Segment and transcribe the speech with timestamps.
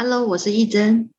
[0.00, 1.10] Hello，我是易珍，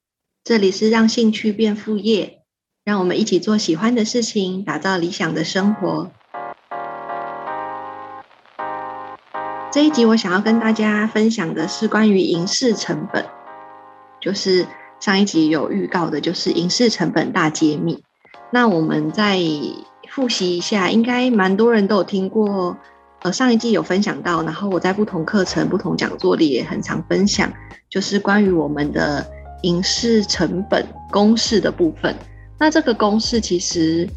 [0.42, 2.44] 这里是让兴趣变副业，
[2.86, 6.10] 让我们一起做喜欢的事情，打造理想的生活。
[9.70, 13.26] 这一集我想要跟大家分享的是关于营事成本，
[14.22, 14.66] 就是
[15.02, 18.02] 上一集有预告的，就是营事成本大揭秘。
[18.50, 19.42] 那我们再
[20.08, 22.78] 复习一下，应该蛮多人都有听过。
[23.22, 27.52] 呃，上一季有分享到，然后我在不同课程、不同讲座里也很常分享，
[27.90, 29.26] 就是关于我们的
[29.64, 32.16] 影视成本公式的部分。
[32.58, 34.08] 那这个公式其实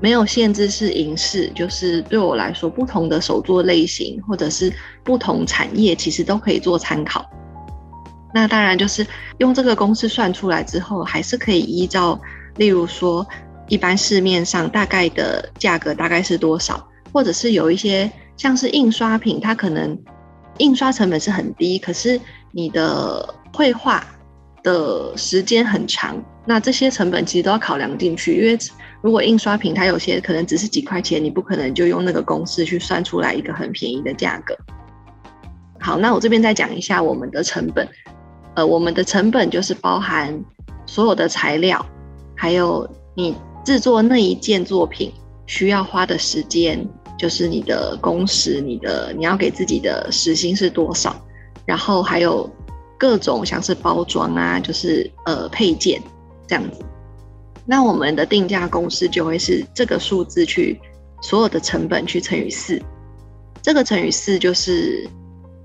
[0.00, 7.28] 没有限制是影视，就是对我来说，不同的手作类型或者是不同产业，其实都可以做参考。
[8.32, 9.04] 那当然就是
[9.38, 12.16] 用这个公式算出来之后，还是可以依照，
[12.56, 13.26] 例如说，
[13.66, 18.08] 一般市面上大概的价格大概是多少，或者是有一些。
[18.36, 19.98] 像是印刷品，它可能
[20.58, 22.20] 印刷成本是很低，可是
[22.52, 24.04] 你的绘画
[24.62, 28.40] 的时间很长，那这些成本其实都要考量进去。
[28.40, 28.58] 因为
[29.02, 34.56] 如果印刷品它有些可能只是几块钱，你不可能就用那个公式去算出来一个很便宜的价格。
[35.78, 37.86] 好，那我这边再讲一下我们的成本。
[38.54, 40.42] 呃，我们的成本就是包含
[40.86, 41.84] 所有的材料，
[42.36, 45.12] 还有你制作那一件作品
[45.46, 46.88] 需要花的时间。
[47.16, 51.14] 就是你的工时，你的你要给自己的时薪是多少，
[51.64, 52.50] 然后还有
[52.98, 56.02] 各种像是包装啊，就是呃配件
[56.46, 56.84] 这样子。
[57.64, 60.78] 那我们的定价公式就会是这个数字去
[61.22, 62.82] 所有的成本去乘以四，
[63.62, 65.08] 这个乘以四就是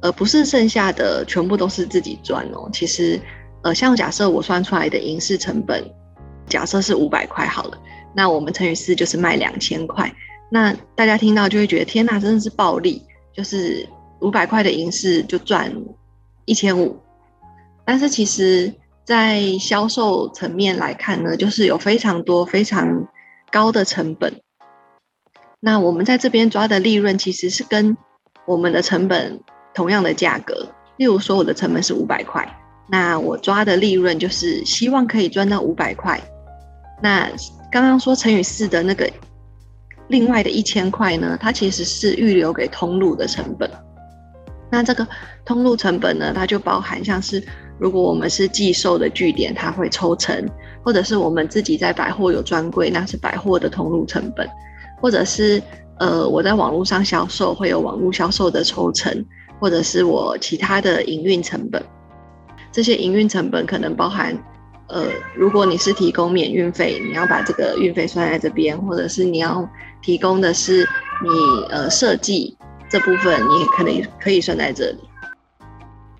[0.01, 2.69] 呃不是剩下的全部都是自己赚哦。
[2.71, 3.19] 其实
[3.63, 5.83] 呃像假设我算出来的银饰成本，
[6.47, 7.77] 假设是五百块好了，
[8.15, 10.09] 那我们乘以四就是卖两千块。
[10.51, 13.87] 那大家听到就会觉得天呐，真的是暴利，就是
[14.19, 15.71] 五百块的银饰就赚
[16.45, 16.97] 一千五。
[17.85, 18.73] 但是其实，
[19.05, 23.07] 在销售层面来看呢，就是有非常多非常
[23.51, 24.41] 高的成本。
[25.59, 27.95] 那我们在这边抓的利润其实是跟
[28.45, 29.39] 我们的成本
[29.75, 30.67] 同样的价格。
[30.97, 32.47] 例如说，我的成本是五百块，
[32.87, 36.19] 那我抓的利润就是希望可以赚到五百块。
[37.03, 37.29] 那
[37.71, 39.07] 刚刚说乘以四的那个。
[40.09, 43.69] 另外的一千块呢，它其实是预留给通路的成本。
[44.71, 45.07] 那这个
[45.45, 47.43] 通路成本呢，它就包含像是
[47.79, 50.43] 如果我们是寄售的据点，它会抽成；
[50.83, 54.47] 或者是我们自己在百货有专柜，那是百货的通路成本；
[55.01, 55.61] 或者是
[55.99, 59.13] 呃我在网络上销售会有网络销售的抽成；
[59.59, 61.83] 或者是我其他的营运成本。
[62.71, 64.37] 这些营运成本可能包含。
[64.89, 65.05] 呃，
[65.35, 69.67] 如果你是提供免运费，你要把这个运费算在这边，或者是你要
[70.01, 70.87] 提供的是
[71.23, 71.29] 你
[71.69, 72.57] 呃设计
[72.89, 74.97] 这部分，你可能可以算在这里。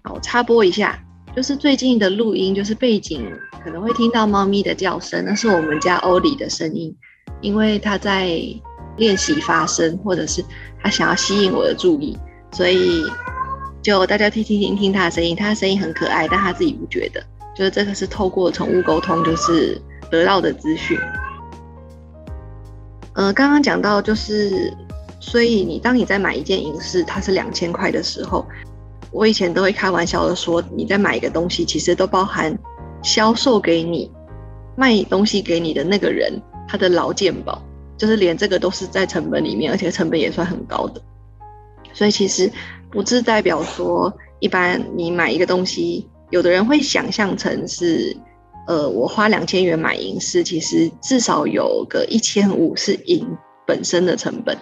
[0.04, 1.00] 好，插播一下，
[1.36, 3.26] 就是最近的录音，就是背景
[3.64, 6.96] 可能会听到猫咪的叫声，那是我们家欧里的声音，
[7.42, 8.40] 因为它在
[8.98, 10.46] 练习发声，或者是
[10.82, 12.16] 它想要吸引我的注意，
[12.52, 13.04] 所以
[13.82, 17.24] 就大家听听听听它的声音，它的声音很可爱，但它自己不觉得。
[17.60, 19.78] 就是这个是透过宠物沟通，就是
[20.10, 20.98] 得到的资讯。
[23.16, 24.74] 呃，刚刚讲到就是，
[25.20, 28.46] 所以你当你在买一件银饰，它是两千块的时候，
[29.12, 32.58] 我以前都会开玩笑的说，你在买一个东西，其实都包含
[33.04, 34.10] 销售给你、
[34.78, 37.62] 卖东西给你的那个人他的劳健保，
[37.98, 41.02] 就是连这个都是在成本里面，而且成本也算很高的。
[41.92, 42.50] 所以其实
[42.90, 46.08] 不是代表说，一般你买一个东西。
[46.30, 48.16] 有的人会想象成是，
[48.68, 53.26] 呃，我花两千元买银饰，其实至少有个一千五是银
[53.66, 54.58] 本身的成本。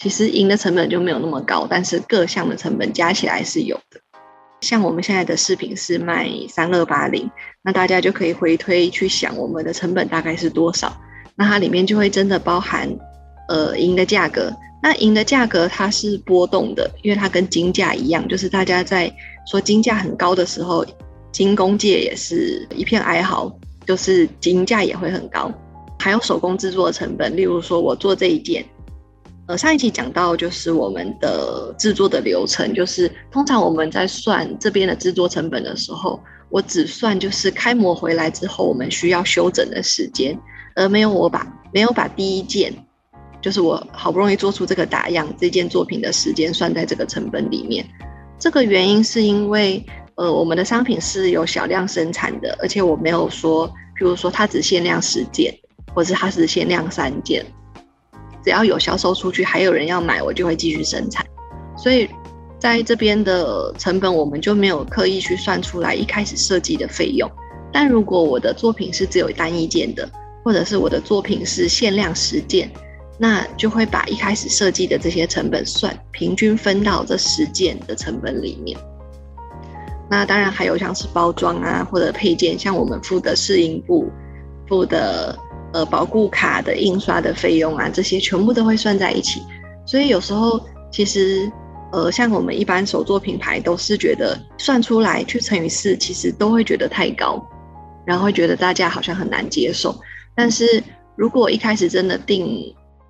[0.00, 4.00] 其实银的成本就没有那么高，但是各项的成本加起来是有的。
[4.60, 7.30] 像我们现在的饰品是卖三二八零，
[7.62, 10.92] 那大家就可以回推去想我们的成本大概是多少，
[11.36, 12.88] 那它里面就会真的包含，
[13.48, 14.52] 呃，银的价格。
[14.82, 19.08] 那银的价格它是波动的，因为它跟金价一样，就是大家在
[19.46, 20.84] 说金价很高的时候。
[21.32, 23.50] 金工界也是一片哀嚎，
[23.86, 25.50] 就是金价也会很高，
[25.98, 27.34] 还有手工制作的成本。
[27.34, 28.62] 例如说，我做这一件，
[29.46, 36.20] 呃，上一期讲到就是我们的制作的流程，就是通常我们在算这边的制作成本的时候，
[36.50, 40.38] 我只算就是开模回来之后我们需要修整的时间，
[40.76, 42.72] 而没有我把没有把第一件，
[43.40, 47.84] 就是我好不容易做出这个打样这件作品的时间算在这个成本里面。
[48.38, 49.82] 这个原因是因为。
[50.16, 53.66] 呃，我们的商品是有小量生产的，而且我没有说，
[53.96, 55.54] 比如说它只限量十件，
[55.94, 57.44] 或是它是限量三件，
[58.44, 61.24] 只要有销售出去，还有人要买，我就会继续生产。
[61.76, 62.08] 所以
[62.58, 67.30] 在这边的成本，我们就没有刻意去算出来一开始设计的费用。
[67.72, 70.06] 但如果我的作品是只有单一件的，
[70.44, 72.70] 或者是我的作品是限量十件，
[73.18, 78.76] 那就会把一开始设计的这些成本算平均分到这十件的成本里面。
[80.12, 84.10] 那当然还有像是包装啊，或者配件，像我们付的试印布、
[84.68, 85.34] 付的
[85.72, 89.40] 呃保固卡的印刷的费用啊，这些全部都会算在一起。
[89.86, 90.60] 所以有时候
[90.90, 91.50] 其实
[91.92, 97.42] 呃，像我们一般手作品牌都是觉得算出来去乘以四，其实都会觉得太高，
[98.04, 99.98] 然后会觉得大家好像很难接受。
[100.34, 100.84] 但是
[101.16, 102.46] 如果一开始真的定，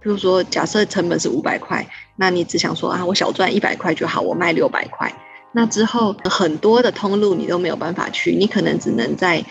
[0.01, 1.85] 比如说假设成本是五百块，
[2.15, 5.13] 那你只想说啊，我小赚一百块就好，我卖六百块。
[5.55, 9.45] 那之后很多的通路你都没有办法去，你可能只能在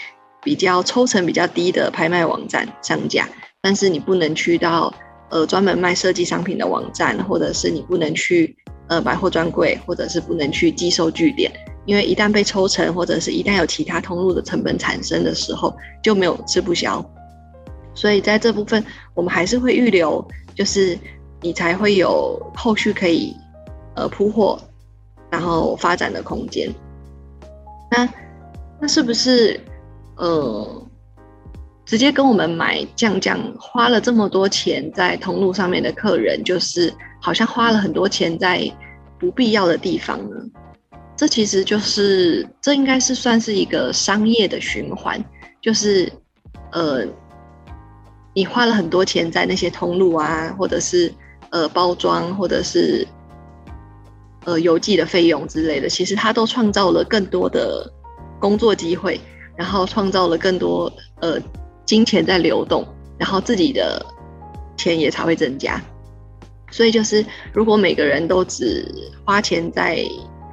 [0.43, 3.29] 比较抽成比较低的拍卖网站上架，
[3.61, 4.91] 但是你不能去到
[5.29, 8.55] 呃专门卖设计商品的网站，或者是你不能去
[8.87, 11.51] 呃百货专柜，或者是不能去寄售据点，
[11.85, 15.71] 因为一旦被抽成，或者是一旦有其他通路的成本产生的时候，
[16.01, 17.05] 就没有吃不消。
[17.93, 18.83] 所以在这部分，
[19.13, 20.97] 我们还是会预留，就是
[21.41, 23.35] 你才会有后续可以
[23.95, 24.59] 呃铺货。
[25.31, 26.69] 然后发展的空间，
[27.89, 28.07] 那
[28.81, 29.57] 那是不是
[30.17, 30.87] 呃
[31.85, 38.69] 直接跟我们买酱酱花了这么多钱在通路上面的客人，就是好像花了很多钱在
[39.17, 40.35] 不必要的地方呢？
[41.15, 45.23] 这其实就是这应该是算是一个商业的循环，
[45.61, 46.11] 就是
[46.73, 47.05] 呃
[48.33, 51.09] 你花了很多钱在那些通路啊，或者是
[51.51, 53.07] 呃包装，或者是。
[54.43, 57.87] 呃，邮寄的费用之类的，其实它都创造了更多的
[58.39, 59.21] 工作机会，
[59.55, 61.39] 然后创造了更多呃
[61.85, 62.83] 金钱在流动，
[63.19, 64.03] 然后自己的
[64.75, 65.79] 钱也才会增加。
[66.71, 67.23] 所以就是，
[67.53, 68.83] 如果每个人都只
[69.23, 70.03] 花钱在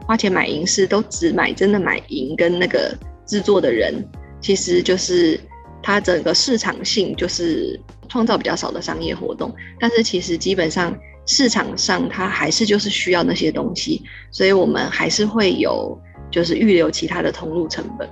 [0.07, 2.95] 花钱买银饰，都只买真的买银跟那个
[3.27, 4.07] 制作的人，
[4.43, 5.41] 其实就是
[5.83, 9.51] 它整个市场性就是创造比较少的商业活动，
[9.81, 10.95] 但是其实基本上。
[11.31, 14.03] 市场上它还是就是需要那些东西，
[14.33, 15.97] 所以我们还是会有
[16.31, 18.09] 就是预留其他的通路成本。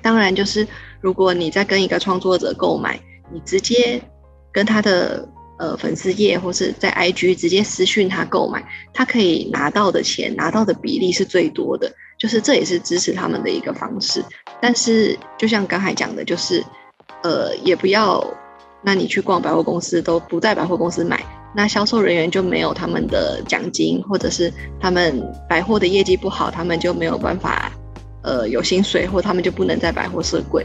[0.00, 0.66] 当然，就是
[1.00, 2.98] 如果你在跟一个创作者购买，
[3.32, 4.00] 你直接
[4.52, 8.64] 跟他的呃粉丝页或是在 IG 直接私讯他购买，
[8.94, 14.24] 他可以拿到的钱拿到的比例是最多的，就是这也是支持他们的一个方式。
[14.60, 16.64] 但是就像刚才讲的，就是
[17.24, 18.24] 呃也不要，
[18.80, 21.20] 那你去逛百货公司都不在百货公司买。
[21.56, 27.72] 那销售人员就没有他们的奖金，或者是他们百货的业绩不好，他们就没有办法，
[28.22, 30.64] 呃，有薪水，或他们就不能在百货设柜。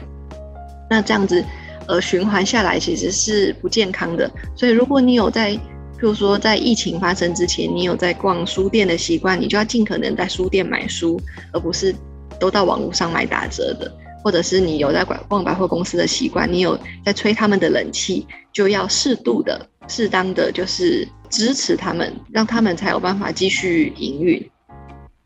[0.89, 1.43] 那这样子，
[1.87, 4.29] 呃，循环下来其实是不健康的。
[4.55, 5.59] 所以，如果你有在，譬
[6.01, 11.19] 如说在疫情发生之前，你有在逛书店的习惯，你就要尽可能在书店买书，
[11.53, 11.95] 而不是
[12.37, 13.91] 都到网络上买打折的。
[14.23, 24.49] 或者是你有在逛逛百货公司的习惯，你有在吹他们的冷气，就要适度的、适当的，就是支持他们，让他们才有办法继续营运。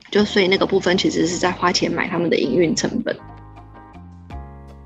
[0.10, 3.16] 就所以那个部分其实是在花钱买他们的营运成本。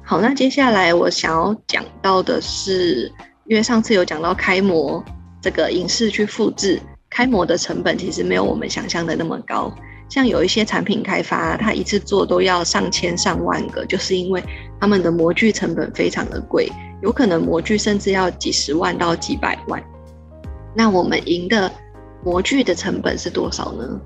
[0.04, 3.10] 好，那接下来我想要讲到的是，
[3.46, 5.02] 因为上次有讲到开模
[5.42, 9.74] 这个影视去复制，开模的成本其实没有我们想象的那么高。
[10.12, 14.44] 像有一些产品开发，它一次做都要上千上万个，就是因为
[14.78, 16.70] 他们的模具成本非常的贵，
[17.02, 19.82] 有可能模具甚至要几十万到几百万。
[20.76, 21.72] 那我们赢的
[22.26, 24.02] 模具的成本是多少呢？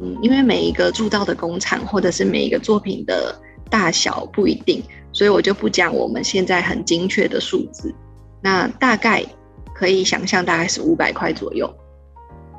[0.00, 3.32] 嗯，因为每一个铸造的工厂或者是每一个作品的
[3.70, 7.94] 大小不一定，所以我就不讲我们现在很精确的数字。
[8.42, 9.24] 那大概
[9.72, 11.72] 可以想象，大概是五百块左右。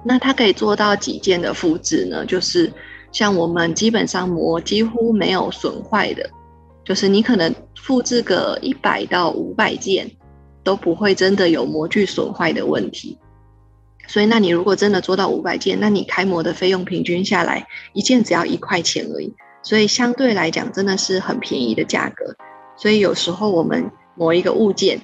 [0.07, 2.25] 那它可以做到几件的复制呢？
[2.25, 2.71] 就是
[3.11, 6.29] 像我们基本上膜几乎没有损坏的，
[6.85, 10.09] 就是你可能复制个一百到五百件
[10.63, 13.17] 都不会真的有模具损坏的问题。
[14.07, 22.33] 所以，那你如果真的做到五百件，那你开模的费用平均下来一件只要一块钱而已，所以相对来讲真的是很便宜的价格。
[22.77, 25.01] 所以有时候我们某一个物件，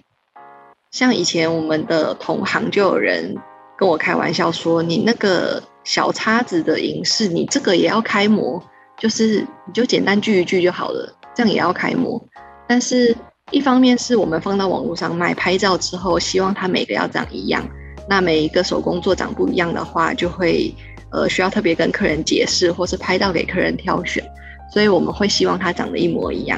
[0.92, 3.36] 像以前我们的同行就有人。
[3.84, 8.64] 跟我开玩笑说：“你那个小叉子的影视，你这个也要开模，
[8.98, 12.26] 就是你就简单锯一锯就好了，这样也要开模。
[12.66, 13.14] 但是，
[13.52, 17.62] 一方面是我们放到网络上卖，拍照之后希望它每个要长一样。
[18.08, 20.74] 那每一个手工做长不一样的话，就会
[21.12, 24.24] 呃需要特别跟客人解释，或是拍到给客人挑选。
[24.72, 26.58] 所以我们会希望它长得一模一样。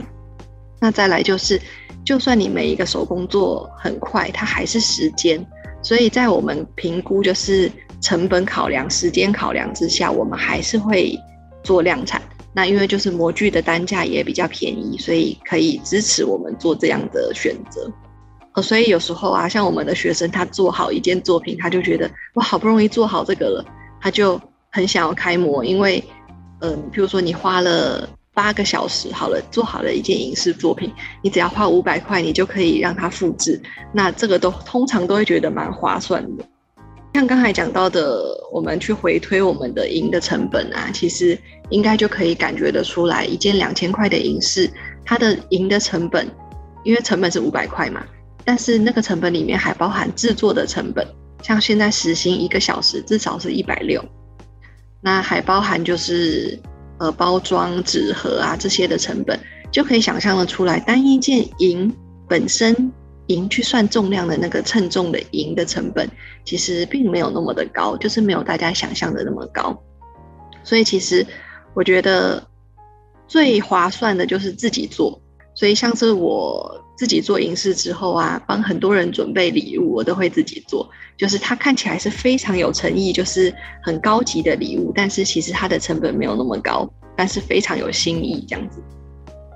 [0.79, 1.59] 那再来就是，
[2.05, 5.43] 就算你每一个手工做很快，它还是时间。”
[5.85, 11.15] 所以在我们评估，就是成本考量、时间考量之下，我们还是会
[11.61, 12.19] 做量产。
[12.55, 17.87] 那因为就是模具的单价也比较便宜，所以可以支持我们做这样的选择。
[18.53, 23.63] 呃，所以有时候啊，像我们的学生，他做好一件作品，他就觉得我，好不容易做好这个了，
[24.01, 26.03] 他就很想要开模，因为，
[26.61, 30.91] 嗯，比如说你花了八个小时，好了，做好了一件影视作品，
[31.23, 33.59] 你只要花五百块，你就可以让它复制，
[33.93, 36.43] 那这个都通常都会觉得蛮划算的。
[37.13, 41.39] 像刚才讲到的，我们去回推我们的银的成本啊，其实
[41.69, 44.69] 应该就可以感觉得出来，一件两千块的影视，
[45.05, 46.27] 它的银的成本，
[46.83, 48.03] 因为成本是五百块嘛。
[48.43, 51.07] 但是那个成本里面还包含制作的成本，
[51.41, 54.03] 像现在时薪一个小时至少是一百六，
[54.99, 56.59] 那还包含就是
[56.97, 59.39] 呃包装纸盒啊这些的成本，
[59.71, 61.93] 就可以想象的出来，单一件银
[62.27, 62.91] 本身
[63.27, 66.09] 银去算重量的那个称重的银的成本，
[66.43, 69.81] 其实并没有那么的高，就是没有大家想象的那么高，
[70.63, 71.25] 所以其实
[71.73, 72.41] 我觉得
[73.27, 75.21] 最划算的就是自己做。
[75.55, 80.87] 所以像是我自己做影视之后啊，帮很多人准备礼物，我都会自己做。
[81.17, 88.83] 就是它看起来是非常有诚意，就是很高级的礼物，但是其实它的成本没有那么高，但是非常有心意这样子。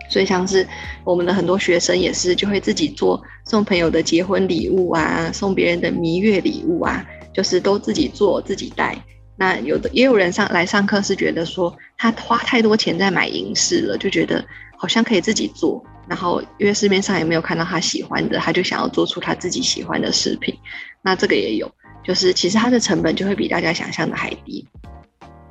[0.09, 0.65] 所以像是
[1.03, 8.97] 我们的很多学生也是，就会自己做送朋友的结婚礼物啊，送别人的蜜月礼物啊，就是都自己做自己带。
[9.39, 14.45] 那有的也有人上来上课是觉得说他花太多钱在买银饰了，就觉得。
[14.81, 20.57] 好像可以自己做，然后因为市面上也没有看到他喜欢的，他就想要做出他自己喜欢的饰品。
[21.01, 21.69] 那这个也有，
[22.01, 24.65] 就是其实它的成本就会比大家想象的还低。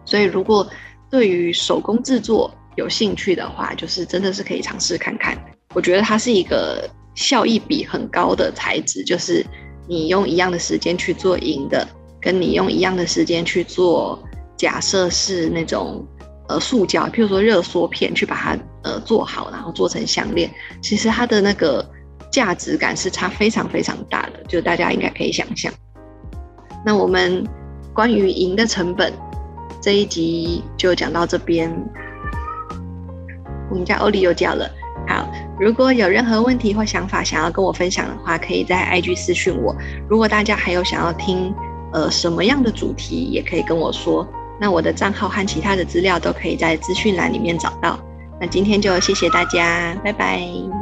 [0.07, 0.66] 所以如果
[1.11, 5.37] 对于手工制作有兴趣的话，就是真的是可以尝试看看。
[5.75, 9.45] 我觉得它是一个效益比很高的材质，就是
[9.87, 11.87] 你用一样的时间去做银的，
[12.21, 14.19] 跟你用一样的时间去做，
[14.57, 16.07] 假设是那种。
[16.51, 21.87] 呃，塑胶，譬如说热缩片，去把它呃做好，然后做成项链，其实它的那个
[22.33, 25.71] 价值感是差非常非常大的，就大家应该可以想象。
[26.87, 27.47] 那我们
[27.93, 29.13] 关于银的成本
[29.79, 31.71] 这一集就讲到这边。
[33.69, 34.67] 我们家欧里又叫了，
[35.07, 39.77] 好，如果有任何问题或想法想要跟我分享的话，可以在 IG 私讯我。
[40.09, 41.55] 如果大家还有想要听
[41.92, 44.26] 呃什么样的主题，也可以跟我说。
[44.61, 47.99] 那我的账号和其他的资料都可以在资讯栏里面找到。
[48.40, 50.78] 那今天就谢谢大家，拜拜。